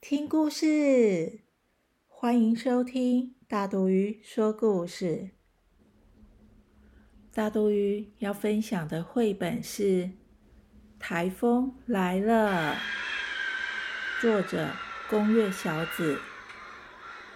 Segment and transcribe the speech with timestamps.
[0.00, 1.40] 听故事！
[2.08, 5.32] 欢迎收听大肚鱼说故事。
[7.34, 9.82] 大肚鱼要分享的绘本是
[10.98, 12.76] 《台风来了》，
[14.22, 14.70] 作者
[15.10, 16.18] 宫月小子，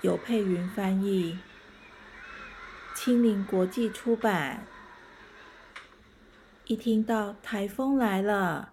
[0.00, 1.38] 由佩云翻译，
[2.96, 4.66] 青林国际出版。
[6.66, 8.72] 一听到台风来了。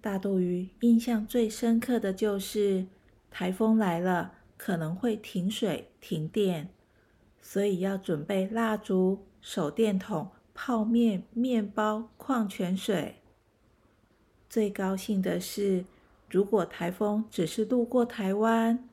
[0.00, 2.88] 大肚鱼印象最深刻的就是
[3.32, 6.68] 台风来了，可能会停水停电，
[7.40, 13.16] 所以要准备蜡烛、手电筒、泡面、面包、矿泉水。
[14.50, 15.86] 最高兴的是，
[16.28, 18.86] 如果台风只是路过台湾，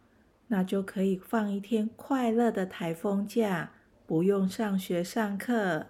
[0.48, 3.74] 那就可以放一天快乐的台风假，
[4.08, 5.88] 不用上学上课。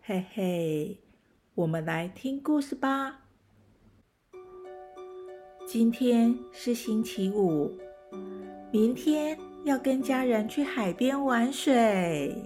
[0.00, 0.98] 嘿嘿，
[1.54, 3.21] 我们来听故事吧。
[5.72, 7.72] 今天是星期五，
[8.70, 9.34] 明天
[9.64, 12.36] 要跟家人去海边玩水。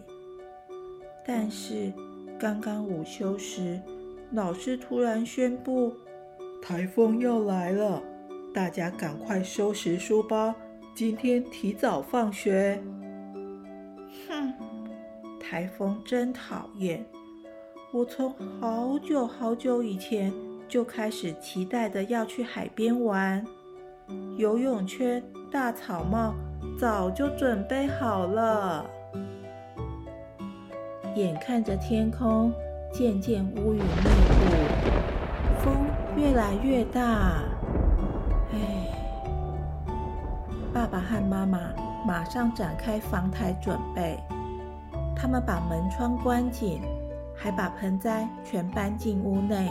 [1.27, 1.93] 但是
[2.39, 3.83] 刚刚午休时，
[4.31, 5.93] 老师突然宣布
[6.63, 8.01] 台风要来了，
[8.55, 10.55] 大家赶快收拾书包，
[10.95, 12.81] 今天提早放学。
[14.29, 14.55] 哼，
[15.41, 17.05] 台风真讨厌！
[17.93, 20.33] 我从好久好久以前。
[20.69, 23.45] 就开始期待的要去海边玩，
[24.37, 26.35] 游泳圈、大草帽
[26.79, 28.85] 早就准备好了。
[31.15, 32.53] 眼看着天空
[32.93, 37.43] 渐渐乌云密布，风越来越大，
[38.53, 38.89] 唉，
[40.75, 41.61] 爸爸和妈妈
[42.05, 44.19] 马上展开防台准备，
[45.15, 46.83] 他们把门窗关紧，
[47.35, 49.71] 还把盆栽全搬进屋内。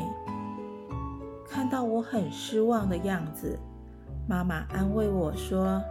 [1.55, 3.57] 看到我很失望的样子，
[4.27, 5.81] 妈妈安慰我说：“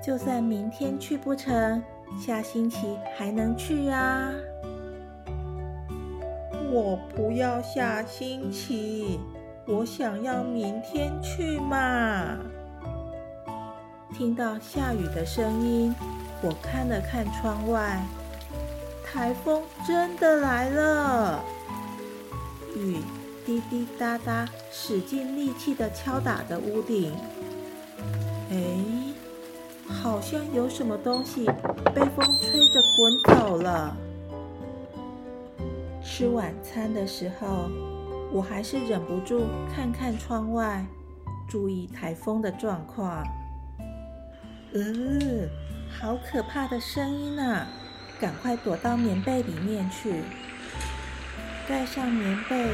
[0.00, 1.82] 就算明天去不成，
[2.16, 4.30] 下星期还能去啊。”
[6.70, 9.18] 我不要下星期，
[9.66, 12.38] 我想要明天去嘛。
[14.16, 15.92] 听到下雨的声音，
[16.40, 18.00] 我看了看窗外，
[19.04, 21.42] 台风真的来了，
[22.76, 22.98] 雨。
[23.44, 27.12] 滴滴答答，使尽力气的敲打着屋顶。
[28.50, 28.76] 哎，
[29.86, 31.44] 好像有什么东西
[31.94, 33.96] 被风吹着滚走了。
[36.02, 37.68] 吃晚餐的时候，
[38.32, 39.44] 我还是忍不住
[39.74, 40.84] 看看窗外，
[41.48, 43.22] 注意台风的状况。
[44.72, 45.48] 嗯，
[46.00, 47.66] 好可怕的声音啊！
[48.20, 50.22] 赶快躲到棉被里面去，
[51.68, 52.70] 盖上棉被。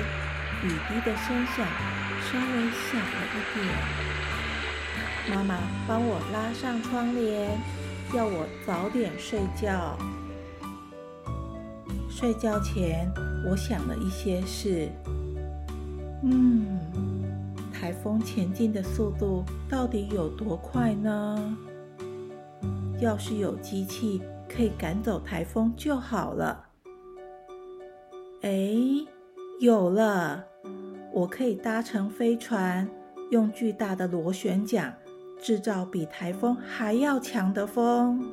[0.62, 1.66] 雨滴的声响
[2.20, 3.64] 稍微小了一点，
[5.34, 7.58] 妈妈帮我拉上窗帘，
[8.14, 9.96] 要我早点睡觉。
[12.10, 13.10] 睡觉前，
[13.48, 14.90] 我想了一些事。
[16.22, 16.78] 嗯，
[17.72, 21.56] 台风前进的速度到底有多快呢？
[22.98, 26.66] 要是有机器可以赶走台风就好了。
[28.42, 28.50] 哎，
[29.58, 30.44] 有了！
[31.12, 32.88] 我可以搭乘飞船，
[33.30, 34.94] 用巨大的螺旋桨
[35.40, 38.24] 制造比台风还要强的风。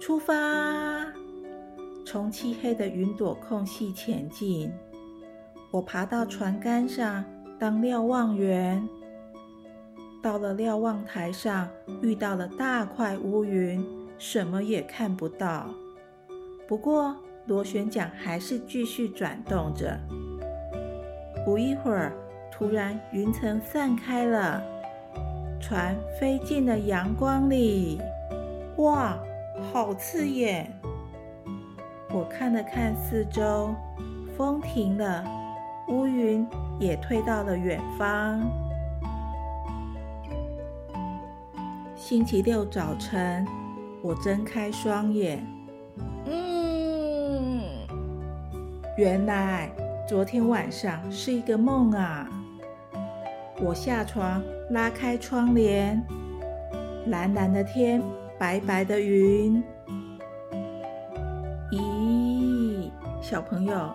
[0.00, 0.34] 出发，
[2.06, 4.72] 从漆黑的云朵空隙前进。
[5.70, 7.24] 我爬到船杆上
[7.58, 8.88] 当瞭望员。
[10.22, 11.68] 到了瞭望台上，
[12.00, 13.86] 遇到了大块乌云，
[14.18, 15.68] 什么也看不到。
[16.66, 17.14] 不过。
[17.50, 19.98] 螺旋桨还是继续转动着。
[21.44, 22.12] 不一会儿，
[22.48, 24.62] 突然云层散开了，
[25.60, 28.00] 船飞进了阳光里。
[28.76, 29.18] 哇，
[29.72, 30.72] 好刺眼！
[32.12, 33.74] 我看了看四周，
[34.36, 35.24] 风停了，
[35.88, 36.46] 乌云
[36.78, 38.40] 也退到了远方。
[41.96, 43.44] 星期六早晨，
[44.02, 45.44] 我睁开双眼。
[49.00, 49.70] 原来
[50.06, 52.28] 昨天晚上是一个梦啊！
[53.58, 54.42] 我下床，
[54.72, 56.06] 拉开窗帘，
[57.06, 58.02] 蓝蓝的天，
[58.38, 59.64] 白白的云。
[61.72, 62.90] 咦，
[63.22, 63.90] 小朋友，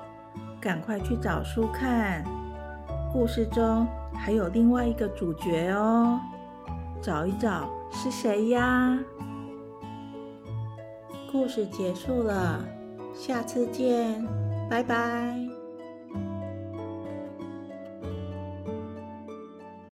[0.60, 2.24] 赶快去找书看。
[3.14, 6.20] 故事中还有另外一个主角哦，
[7.00, 8.98] 找一找是谁呀？
[11.32, 12.60] 故事结束了，
[13.14, 14.26] 下次见，
[14.70, 15.45] 拜拜。